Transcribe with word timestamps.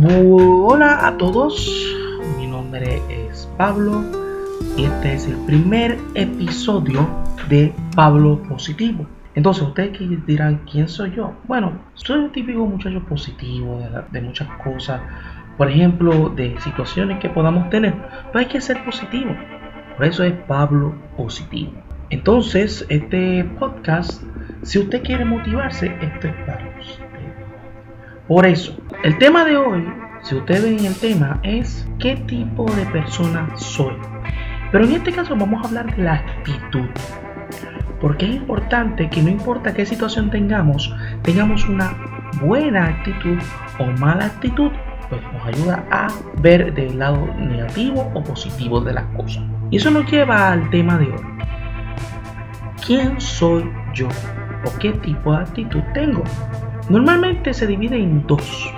Hola 0.00 1.06
a 1.06 1.18
todos, 1.18 1.94
mi 2.38 2.46
nombre 2.46 3.02
es 3.10 3.46
Pablo 3.58 4.02
y 4.74 4.84
este 4.84 5.12
es 5.12 5.26
el 5.26 5.36
primer 5.44 5.98
episodio 6.14 7.06
de 7.50 7.74
Pablo 7.94 8.42
Positivo. 8.48 9.06
Entonces 9.34 9.64
ustedes 9.64 9.98
dirán, 10.26 10.62
¿quién 10.70 10.88
soy 10.88 11.14
yo? 11.14 11.34
Bueno, 11.46 11.78
soy 11.92 12.20
un 12.20 12.32
típico 12.32 12.64
muchacho 12.64 13.04
positivo 13.04 13.82
de, 14.10 14.20
muchas 14.22 14.48
cosas, 14.64 15.02
por 15.58 15.70
ejemplo, 15.70 16.30
de 16.30 16.58
situaciones 16.60 17.18
que 17.18 17.28
podamos 17.28 17.68
tener, 17.68 17.94
pero 18.28 18.38
hay 18.38 18.46
que 18.46 18.62
ser 18.62 18.82
positivo. 18.86 19.36
Por 19.98 20.06
eso 20.06 20.24
es 20.24 20.32
Pablo 20.48 20.94
Positivo. 21.18 21.72
Entonces, 22.08 22.86
este 22.88 23.44
podcast, 23.58 24.22
si 24.62 24.78
usted 24.78 25.02
quiere 25.02 25.26
motivarse, 25.26 25.94
esto 26.00 26.28
es 26.28 26.34
para 26.46 26.78
usted. 26.80 27.12
Por 28.26 28.46
eso, 28.46 28.74
el 29.02 29.18
tema 29.18 29.44
de 29.44 29.56
hoy, 29.56 29.84
si 30.22 30.36
usted 30.36 30.62
ve 30.62 30.76
en 30.76 30.84
el 30.84 30.94
tema, 30.94 31.40
es 31.42 31.88
qué 31.98 32.16
tipo 32.16 32.70
de 32.70 32.86
persona 32.86 33.48
soy. 33.56 33.94
Pero 34.70 34.84
en 34.84 34.92
este 34.92 35.12
caso 35.12 35.34
vamos 35.34 35.64
a 35.64 35.68
hablar 35.68 35.96
de 35.96 36.04
la 36.04 36.14
actitud. 36.14 36.88
Porque 38.00 38.26
es 38.26 38.36
importante 38.36 39.10
que 39.10 39.20
no 39.22 39.28
importa 39.28 39.74
qué 39.74 39.84
situación 39.86 40.30
tengamos, 40.30 40.94
tengamos 41.22 41.68
una 41.68 41.96
buena 42.40 42.86
actitud 42.86 43.38
o 43.78 43.84
mala 44.00 44.26
actitud, 44.26 44.70
pues 45.08 45.20
nos 45.32 45.46
ayuda 45.46 45.84
a 45.90 46.08
ver 46.40 46.72
del 46.72 46.98
lado 46.98 47.26
negativo 47.38 48.10
o 48.14 48.22
positivo 48.22 48.80
de 48.80 48.94
las 48.94 49.04
cosas. 49.16 49.42
Y 49.70 49.78
eso 49.78 49.90
nos 49.90 50.10
lleva 50.10 50.52
al 50.52 50.70
tema 50.70 50.96
de 50.98 51.06
hoy. 51.06 51.24
¿Quién 52.86 53.20
soy 53.20 53.68
yo? 53.94 54.08
¿O 54.64 54.78
qué 54.78 54.92
tipo 54.92 55.32
de 55.32 55.42
actitud 55.42 55.82
tengo? 55.92 56.22
Normalmente 56.88 57.54
se 57.54 57.66
divide 57.66 57.96
en 57.96 58.26
dos, 58.26 58.72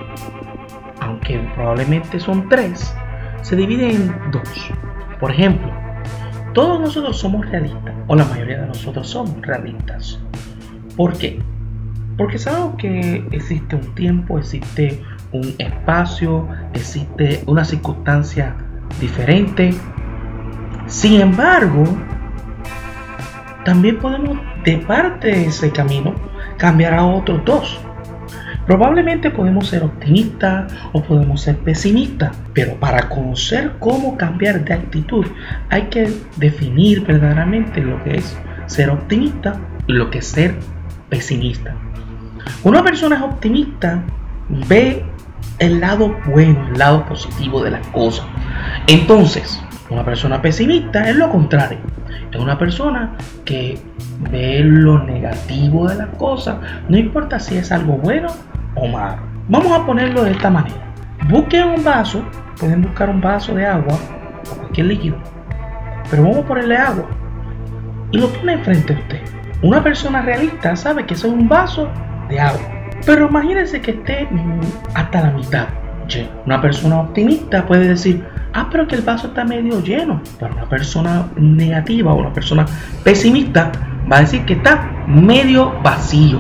aunque 1.25 1.55
probablemente 1.55 2.21
son 2.21 2.49
tres, 2.49 2.95
se 3.43 3.57
divide 3.57 3.95
en 3.95 4.15
dos. 4.31 4.71
Por 5.21 5.31
ejemplo, 5.31 5.71
todos 6.53 6.81
nosotros 6.81 7.19
somos 7.19 7.49
realistas, 7.51 7.95
o 8.07 8.15
la 8.15 8.25
mayoría 8.25 8.61
de 8.61 8.67
nosotros 8.67 9.09
somos 9.09 9.41
realistas. 9.43 10.21
¿Por 10.97 11.17
qué? 11.17 11.41
Porque 12.17 12.39
sabemos 12.39 12.77
que 12.77 13.27
existe 13.33 13.75
un 13.75 13.95
tiempo, 13.95 14.39
existe 14.39 15.03
un 15.33 15.55
espacio, 15.59 16.47
existe 16.75 17.43
una 17.47 17.65
circunstancia 17.65 18.55
diferente. 19.01 19.75
Sin 20.87 21.21
embargo, 21.21 21.85
también 23.65 23.99
podemos, 23.99 24.39
de 24.65 24.77
parte 24.79 25.29
de 25.29 25.47
ese 25.47 25.73
camino, 25.73 26.15
cambiar 26.59 26.95
a 26.95 27.05
otros 27.05 27.45
dos. 27.45 27.81
Probablemente 28.67 29.31
podemos 29.31 29.69
ser 29.69 29.83
optimistas 29.83 30.73
o 30.93 31.03
podemos 31.03 31.43
ser 31.43 31.57
pesimistas, 31.59 32.35
pero 32.55 32.75
para 32.77 33.09
conocer 33.11 33.73
cómo 33.79 34.17
cambiar 34.17 34.65
de 34.65 34.73
actitud 34.73 35.27
hay 35.69 35.83
que 35.85 36.11
definir 36.37 37.05
verdaderamente 37.05 37.83
lo 37.83 38.03
que 38.03 38.17
es 38.17 38.39
ser 38.67 38.89
optimista 38.89 39.61
y 39.87 39.93
lo 39.93 40.11
que 40.11 40.19
es 40.19 40.27
ser 40.27 40.55
pesimista. 41.11 41.75
Una 42.63 42.83
persona 42.83 43.23
optimista 43.25 44.03
ve 44.49 45.05
el 45.59 45.81
lado 45.81 46.17
bueno, 46.27 46.69
el 46.69 46.79
lado 46.79 47.05
positivo 47.05 47.63
de 47.63 47.73
las 47.73 47.87
cosas. 47.89 48.27
Entonces, 48.87 49.63
una 49.91 50.05
persona 50.05 50.41
pesimista 50.41 51.09
es 51.11 51.17
lo 51.17 51.31
contrario. 51.31 51.79
Es 52.33 52.41
una 52.41 52.59
persona 52.59 53.15
que 53.45 53.79
ve 54.31 54.61
lo 54.65 55.05
negativo 55.05 55.87
de 55.87 55.97
las 55.97 56.09
cosas, 56.17 56.57
no 56.89 56.97
importa 56.97 57.39
si 57.39 57.57
es 57.57 57.71
algo 57.71 57.99
bueno 57.99 58.29
o 58.75 58.89
malo. 58.89 59.23
Vamos 59.49 59.73
a 59.73 59.85
ponerlo 59.85 60.25
de 60.25 60.33
esta 60.33 60.51
manera. 60.51 60.93
Busquen 61.29 61.69
un 61.69 61.85
vaso, 61.85 62.23
pueden 62.59 62.83
buscar 62.83 63.09
un 63.11 63.21
vaso 63.21 63.55
de 63.55 63.67
agua 63.67 63.95
o 64.51 64.57
cualquier 64.57 64.87
líquido, 64.87 65.17
pero 66.11 66.23
vamos 66.23 66.39
a 66.39 66.49
ponerle 66.49 66.77
agua 66.77 67.07
y 68.11 68.19
lo 68.19 68.29
pone 68.29 68.55
enfrente 68.55 68.95
a 68.95 68.99
usted. 68.99 69.21
Una 69.63 69.83
persona 69.83 70.23
realista 70.23 70.77
sabe 70.77 71.07
que 71.07 71.15
eso 71.15 71.29
es 71.29 71.33
un 71.33 71.49
vaso 71.49 71.89
de 72.29 72.41
agua, 72.41 72.61
pero 73.07 73.29
imagínense 73.29 73.81
que 73.81 73.93
esté 73.93 74.29
hasta 74.95 75.23
la 75.23 75.31
mitad 75.31 75.67
lleno. 76.09 76.31
Una 76.47 76.61
persona 76.61 77.01
optimista 77.01 77.67
puede 77.67 77.89
decir, 77.89 78.25
ah, 78.53 78.69
pero 78.71 78.87
que 78.87 78.97
el 78.97 79.03
vaso 79.03 79.29
está 79.29 79.45
medio 79.45 79.81
lleno. 79.83 80.21
Pero 80.39 80.55
una 80.55 80.69
persona 80.69 81.29
negativa 81.37 82.13
o 82.13 82.17
una 82.17 82.33
persona 82.33 82.67
pesimista 83.03 83.73
va 84.11 84.19
a 84.19 84.21
decir 84.21 84.45
que 84.45 84.55
está 84.55 84.91
medio 85.07 85.73
vacío. 85.83 86.39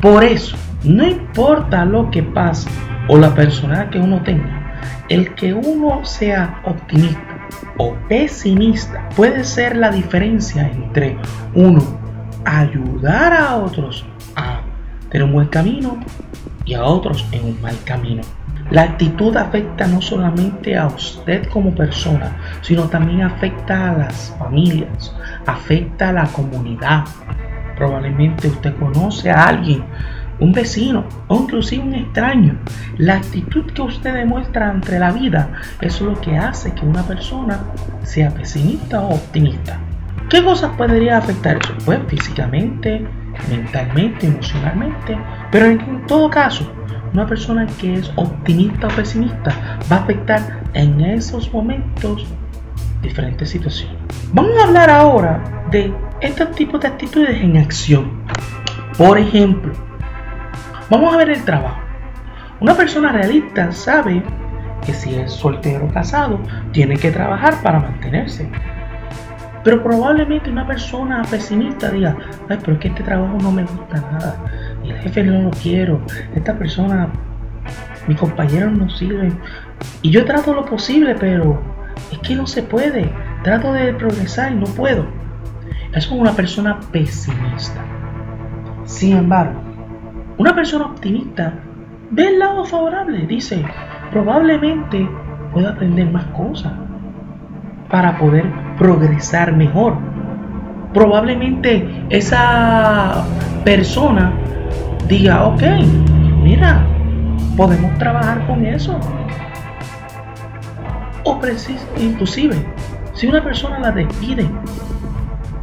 Por 0.00 0.24
eso, 0.24 0.56
no 0.84 1.06
importa 1.06 1.84
lo 1.84 2.10
que 2.10 2.22
pase 2.22 2.70
o 3.08 3.16
la 3.18 3.34
persona 3.34 3.90
que 3.90 3.98
uno 3.98 4.22
tenga, 4.22 4.78
el 5.08 5.34
que 5.34 5.52
uno 5.52 6.04
sea 6.04 6.60
optimista 6.64 7.48
o 7.76 7.94
pesimista 8.08 9.08
puede 9.16 9.44
ser 9.44 9.76
la 9.76 9.90
diferencia 9.90 10.68
entre 10.68 11.16
uno 11.54 11.82
ayudar 12.44 13.32
a 13.32 13.56
otros 13.56 14.04
a 14.36 14.60
tener 15.10 15.26
un 15.26 15.32
buen 15.32 15.48
camino 15.48 15.98
y 16.64 16.74
a 16.74 16.84
otros 16.84 17.26
en 17.32 17.44
un 17.44 17.60
mal 17.60 17.76
camino. 17.84 18.22
La 18.70 18.82
actitud 18.82 19.36
afecta 19.36 19.86
no 19.88 20.00
solamente 20.00 20.76
a 20.76 20.86
usted 20.86 21.48
como 21.48 21.74
persona, 21.74 22.36
sino 22.62 22.84
también 22.84 23.22
afecta 23.22 23.90
a 23.90 23.98
las 23.98 24.36
familias, 24.38 25.12
afecta 25.44 26.10
a 26.10 26.12
la 26.12 26.26
comunidad. 26.26 27.04
Probablemente 27.76 28.46
usted 28.46 28.76
conoce 28.76 29.30
a 29.30 29.44
alguien 29.46 29.82
un 30.40 30.52
vecino 30.52 31.04
o 31.28 31.42
inclusive 31.42 31.84
un 31.84 31.94
extraño. 31.94 32.58
La 32.98 33.16
actitud 33.16 33.66
que 33.72 33.82
usted 33.82 34.14
demuestra 34.14 34.70
ante 34.70 34.98
la 34.98 35.12
vida 35.12 35.52
es 35.80 36.00
lo 36.00 36.20
que 36.20 36.36
hace 36.36 36.72
que 36.74 36.84
una 36.84 37.02
persona 37.02 37.60
sea 38.02 38.30
pesimista 38.30 39.00
o 39.00 39.14
optimista. 39.14 39.78
¿Qué 40.28 40.42
cosas 40.44 40.70
podría 40.76 41.18
afectar 41.18 41.58
eso? 41.58 41.74
Pues 41.84 41.98
físicamente, 42.08 43.06
mentalmente, 43.48 44.26
emocionalmente, 44.26 45.18
pero 45.50 45.66
en 45.66 46.06
todo 46.06 46.30
caso, 46.30 46.70
una 47.12 47.26
persona 47.26 47.66
que 47.80 47.94
es 47.94 48.12
optimista 48.16 48.86
o 48.86 48.90
pesimista 48.90 49.78
va 49.90 49.96
a 49.96 50.02
afectar 50.04 50.62
en 50.74 51.00
esos 51.00 51.52
momentos 51.52 52.26
diferentes 53.02 53.50
situaciones. 53.50 53.96
Vamos 54.32 54.52
a 54.60 54.68
hablar 54.68 54.90
ahora 54.90 55.66
de 55.70 55.92
estos 56.20 56.52
tipos 56.52 56.80
de 56.80 56.88
actitudes 56.88 57.40
en 57.40 57.56
acción. 57.56 58.22
Por 58.96 59.18
ejemplo, 59.18 59.72
Vamos 60.90 61.14
a 61.14 61.18
ver 61.18 61.30
el 61.30 61.44
trabajo. 61.44 61.78
Una 62.58 62.74
persona 62.74 63.12
realista 63.12 63.70
sabe 63.70 64.24
que 64.84 64.92
si 64.92 65.14
es 65.14 65.30
soltero 65.32 65.86
o 65.86 65.88
casado, 65.88 66.40
tiene 66.72 66.96
que 66.96 67.12
trabajar 67.12 67.62
para 67.62 67.78
mantenerse. 67.78 68.50
Pero 69.62 69.84
probablemente 69.84 70.50
una 70.50 70.66
persona 70.66 71.22
pesimista 71.30 71.90
diga, 71.90 72.16
ay, 72.48 72.58
pero 72.60 72.72
es 72.72 72.78
que 72.80 72.88
este 72.88 73.04
trabajo 73.04 73.38
no 73.40 73.52
me 73.52 73.62
gusta 73.62 74.00
nada. 74.10 74.36
El 74.82 74.94
jefe 74.98 75.22
no 75.22 75.42
lo 75.42 75.50
quiero. 75.50 76.00
Esta 76.34 76.58
persona, 76.58 77.08
mis 78.08 78.18
compañeros 78.18 78.72
no 78.72 78.90
sirven. 78.90 79.38
Y 80.02 80.10
yo 80.10 80.24
trato 80.24 80.52
lo 80.52 80.64
posible, 80.64 81.14
pero 81.14 81.62
es 82.10 82.18
que 82.18 82.34
no 82.34 82.48
se 82.48 82.64
puede. 82.64 83.12
Trato 83.44 83.72
de 83.74 83.94
progresar 83.94 84.50
y 84.50 84.56
no 84.56 84.66
puedo. 84.66 85.06
Eso 85.92 86.14
es 86.14 86.20
una 86.20 86.32
persona 86.32 86.80
pesimista. 86.90 87.80
Sin 88.86 89.16
embargo, 89.16 89.69
una 90.40 90.54
persona 90.54 90.86
optimista 90.86 91.52
ve 92.12 92.28
el 92.28 92.38
lado 92.38 92.64
favorable, 92.64 93.26
dice, 93.26 93.62
probablemente 94.10 95.06
pueda 95.52 95.72
aprender 95.72 96.10
más 96.10 96.24
cosas 96.28 96.72
para 97.90 98.16
poder 98.16 98.46
progresar 98.78 99.54
mejor. 99.54 99.98
Probablemente 100.94 102.06
esa 102.08 103.22
persona 103.66 104.32
diga, 105.06 105.44
ok, 105.44 105.62
mira, 106.42 106.86
podemos 107.54 107.98
trabajar 107.98 108.46
con 108.46 108.64
eso. 108.64 108.98
O 111.22 111.38
inclusive, 111.98 112.56
si 113.12 113.26
una 113.26 113.44
persona 113.44 113.78
la 113.78 113.90
despide, 113.90 114.48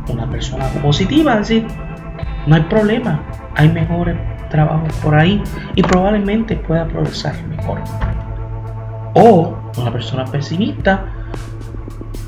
una 0.07 0.30
persona 0.30 0.66
positiva, 0.84 1.38
decir, 1.38 1.66
no 2.46 2.54
hay 2.54 2.62
problema, 2.62 3.24
hay 3.56 3.69
mejores 3.69 4.37
trabajo 4.50 4.88
por 5.04 5.16
ahí 5.16 5.42
y 5.76 5.84
probablemente 5.84 6.56
pueda 6.56 6.88
progresar 6.88 7.36
mejor. 7.48 7.80
O 9.14 9.58
una 9.78 9.92
persona 9.92 10.26
pesimista 10.26 11.06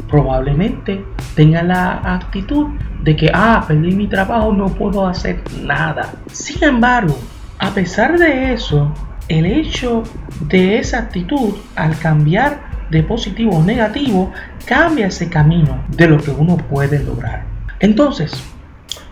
probablemente 0.10 1.06
tenga 1.36 1.64
la 1.64 2.16
actitud 2.16 2.68
de 3.04 3.16
que, 3.16 3.32
ah, 3.34 3.64
perdí 3.68 3.92
mi 3.96 4.08
trabajo, 4.08 4.52
no 4.52 4.68
puedo 4.68 5.08
hacer 5.08 5.42
nada. 5.64 6.14
Sin 6.32 6.64
embargo, 6.64 7.18
a 7.60 7.70
pesar 7.70 8.18
de 8.18 8.54
eso, 8.54 8.92
el 9.28 9.46
hecho 9.46 10.04
de 10.42 10.80
esa 10.80 11.00
actitud, 11.00 11.54
al 11.76 11.98
cambiar 12.00 12.88
de 12.90 13.04
positivo 13.04 13.58
o 13.58 13.64
negativo, 13.64 14.32
cambia 14.66 15.08
ese 15.08 15.30
camino 15.30 15.84
de 15.90 16.08
lo 16.08 16.18
que 16.18 16.32
uno 16.32 16.58
puede 16.58 17.04
lograr. 17.04 17.44
Entonces, 17.80 18.32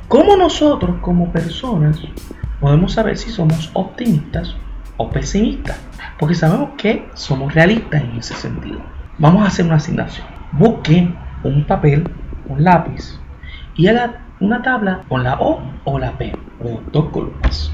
¿cómo 0.07 0.36
nosotros 0.36 0.98
como 1.01 1.31
personas 1.31 2.00
podemos 2.59 2.94
saber 2.94 3.18
si 3.18 3.30
somos 3.30 3.71
optimistas 3.74 4.56
o 4.98 5.09
pesimistas. 5.09 5.80
porque 6.19 6.33
sabemos 6.33 6.71
que 6.77 7.07
somos 7.13 7.54
realistas 7.54 8.01
en 8.01 8.18
ese 8.18 8.33
sentido. 8.33 8.81
Vamos 9.19 9.44
a 9.44 9.48
hacer 9.48 9.65
una 9.65 9.75
asignación. 9.75 10.25
Busquen 10.51 11.15
un 11.44 11.63
papel, 11.65 12.09
un 12.48 12.63
lápiz 12.63 13.19
y 13.75 13.88
una 14.39 14.62
tabla 14.63 15.04
con 15.07 15.24
la 15.24 15.36
O 15.39 15.62
o 15.83 16.00
la 16.00 16.18
P, 16.18 16.33
o 16.63 16.81
dos 16.92 17.09
columnas. 17.09 17.71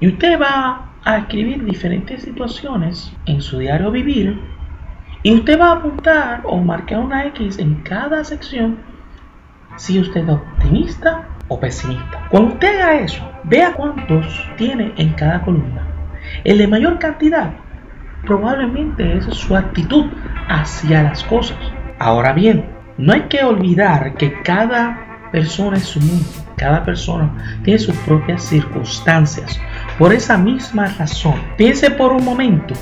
Y 0.00 0.08
usted 0.08 0.38
va 0.38 0.92
a 1.04 1.18
escribir 1.18 1.64
diferentes 1.64 2.22
situaciones 2.22 3.12
en 3.26 3.40
su 3.40 3.58
diario 3.58 3.90
vivir 3.90 4.38
y 5.22 5.34
usted 5.34 5.58
va 5.58 5.68
a 5.68 5.72
apuntar 5.76 6.42
o 6.44 6.58
marcar 6.58 6.98
una 6.98 7.24
X 7.26 7.58
en 7.58 7.76
cada 7.76 8.24
sección 8.24 8.78
si 9.76 9.98
usted 9.98 10.24
es 10.24 10.30
optimista 10.30 11.28
o 11.48 11.60
pesimista. 11.60 12.26
Cuando 12.30 12.54
usted 12.54 12.80
haga 12.80 13.00
eso, 13.00 13.30
vea 13.44 13.74
cuántos 13.74 14.26
tiene 14.56 14.92
en 14.96 15.12
cada 15.12 15.42
columna. 15.42 15.86
El 16.44 16.58
de 16.58 16.66
mayor 16.66 16.98
cantidad 16.98 17.52
probablemente 18.24 19.18
es 19.18 19.24
su 19.26 19.56
actitud 19.56 20.06
hacia 20.48 21.02
las 21.02 21.22
cosas. 21.24 21.58
Ahora 21.98 22.32
bien, 22.32 22.64
no 22.96 23.12
hay 23.12 23.22
que 23.22 23.42
olvidar 23.44 24.14
que 24.14 24.40
cada 24.42 25.28
persona 25.32 25.76
es 25.76 25.84
su 25.84 26.00
mundo, 26.00 26.28
cada 26.56 26.84
persona 26.84 27.60
tiene 27.64 27.78
sus 27.78 27.96
propias 27.98 28.42
circunstancias. 28.42 29.60
Por 29.98 30.12
esa 30.12 30.38
misma 30.38 30.86
razón, 30.98 31.34
piense 31.56 31.90
por 31.90 32.12
un 32.12 32.24
momento 32.24 32.74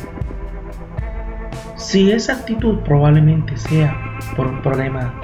si 1.76 2.12
esa 2.12 2.34
actitud 2.34 2.78
probablemente 2.80 3.56
sea 3.56 3.94
por 4.36 4.46
un 4.46 4.62
problema 4.62 5.14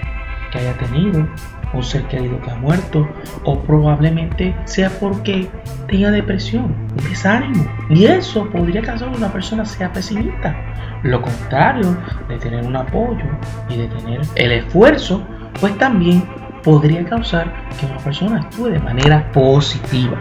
que 0.51 0.59
haya 0.59 0.73
tenido, 0.75 1.27
un 1.73 1.83
ser 1.83 2.05
querido 2.05 2.41
que 2.41 2.51
ha 2.51 2.57
muerto, 2.57 3.09
o 3.45 3.61
probablemente 3.61 4.55
sea 4.65 4.91
porque 4.91 5.49
tenga 5.89 6.11
depresión, 6.11 6.75
desánimo. 7.09 7.67
Y 7.91 8.07
eso 8.07 8.49
podría 8.51 8.83
causar 8.83 9.11
que 9.11 9.19
una 9.19 9.33
persona 9.33 9.65
sea 9.65 9.93
pesimista. 9.93 10.57
Lo 11.03 11.23
contrario 11.23 11.97
de 12.29 12.39
tener 12.39 12.65
un 12.65 12.77
apoyo 12.77 13.25
y 13.69 13.77
de 13.77 13.89
tener 13.89 14.21
el 14.35 14.53
esfuerzo, 14.53 15.23
pues 15.61 15.77
también 15.79 16.25
podría 16.63 17.05
causar 17.05 17.53
que 17.79 17.87
una 17.87 17.99
persona 17.99 18.41
actúe 18.41 18.67
de 18.67 18.79
manera 18.79 19.31
positiva. 19.33 20.19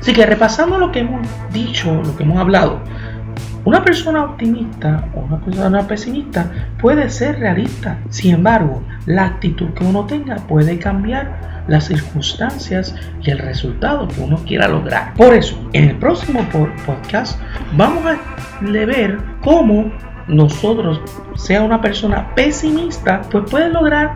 Así 0.00 0.12
que 0.12 0.24
repasando 0.24 0.78
lo 0.78 0.92
que 0.92 1.00
hemos 1.00 1.26
dicho, 1.52 2.00
lo 2.02 2.16
que 2.16 2.22
hemos 2.22 2.38
hablado, 2.38 2.80
una 3.64 3.84
persona 3.84 4.24
optimista 4.24 5.08
o 5.14 5.20
una 5.20 5.40
persona 5.40 5.86
pesimista 5.86 6.50
puede 6.80 7.08
ser 7.10 7.38
realista. 7.38 7.98
Sin 8.10 8.34
embargo, 8.34 8.82
la 9.06 9.26
actitud 9.26 9.70
que 9.70 9.84
uno 9.84 10.04
tenga 10.06 10.36
puede 10.36 10.78
cambiar 10.78 11.64
las 11.68 11.84
circunstancias 11.84 12.94
y 13.22 13.30
el 13.30 13.38
resultado 13.38 14.08
que 14.08 14.20
uno 14.20 14.38
quiera 14.44 14.68
lograr. 14.68 15.14
Por 15.14 15.32
eso, 15.34 15.56
en 15.72 15.90
el 15.90 15.96
próximo 15.96 16.44
podcast 16.84 17.40
vamos 17.76 18.04
a 18.04 18.18
ver 18.60 19.18
cómo 19.42 19.92
nosotros, 20.26 21.00
sea 21.36 21.62
una 21.62 21.80
persona 21.80 22.34
pesimista, 22.34 23.22
pues 23.30 23.44
puede 23.50 23.68
lograr 23.68 24.14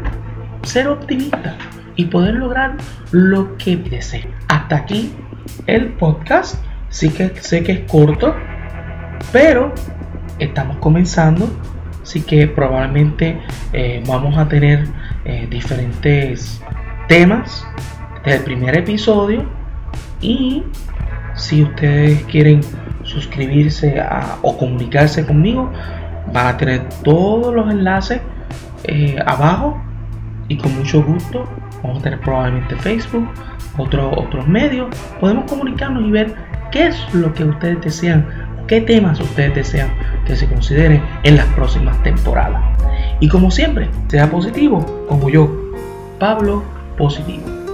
ser 0.62 0.88
optimista 0.88 1.56
y 1.94 2.06
poder 2.06 2.34
lograr 2.34 2.76
lo 3.12 3.56
que 3.56 3.76
desea. 3.76 4.26
Hasta 4.48 4.76
aquí 4.76 5.12
el 5.66 5.88
podcast. 5.94 6.62
Sí 6.88 7.10
que 7.10 7.30
sé 7.40 7.62
que 7.62 7.72
es 7.72 7.80
corto, 7.90 8.34
pero 9.32 9.72
estamos 10.38 10.76
comenzando, 10.78 11.48
así 12.02 12.22
que 12.22 12.46
probablemente 12.46 13.40
eh, 13.72 14.02
vamos 14.06 14.36
a 14.36 14.48
tener 14.48 14.86
eh, 15.24 15.46
diferentes 15.50 16.60
temas 17.08 17.66
del 18.24 18.42
primer 18.42 18.76
episodio. 18.76 19.44
Y 20.20 20.62
si 21.34 21.62
ustedes 21.62 22.22
quieren 22.24 22.60
suscribirse 23.02 24.02
o 24.42 24.56
comunicarse 24.56 25.24
conmigo 25.24 25.70
van 26.32 26.46
a 26.46 26.56
tener 26.56 26.88
todos 27.04 27.54
los 27.54 27.70
enlaces 27.70 28.20
eh, 28.84 29.18
abajo. 29.26 29.80
Y 30.48 30.56
con 30.56 30.76
mucho 30.76 31.02
gusto 31.02 31.44
vamos 31.82 32.00
a 32.00 32.02
tener 32.02 32.20
probablemente 32.20 32.76
Facebook 32.76 33.28
otros 33.78 34.46
medios. 34.46 34.88
Podemos 35.20 35.50
comunicarnos 35.50 36.04
y 36.04 36.10
ver 36.10 36.34
qué 36.70 36.88
es 36.88 37.14
lo 37.14 37.32
que 37.34 37.44
ustedes 37.44 37.80
desean 37.80 38.26
qué 38.66 38.80
temas 38.80 39.20
ustedes 39.20 39.54
desean 39.54 39.90
que 40.26 40.36
se 40.36 40.46
consideren 40.46 41.02
en 41.22 41.36
las 41.36 41.46
próximas 41.54 42.02
temporadas. 42.02 42.62
Y 43.20 43.28
como 43.28 43.50
siempre, 43.50 43.88
sea 44.08 44.30
positivo, 44.30 45.06
como 45.08 45.28
yo, 45.28 45.50
Pablo 46.18 46.62
Positivo. 46.96 47.65